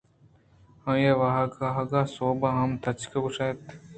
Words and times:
آئی 0.89 1.03
ءِ 1.11 1.19
واہگ 1.19 1.51
ءُآہگ 1.65 1.91
ءِ 1.99 2.11
سوب 2.15 2.39
ہم 2.57 2.71
تچک 2.83 3.13
ءَگوٛشتگ 3.17 3.45
اَت 3.49 3.63